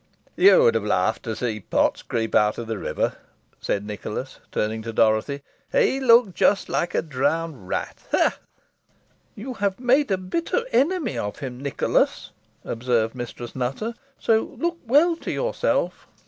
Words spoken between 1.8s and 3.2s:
creep out of the river,"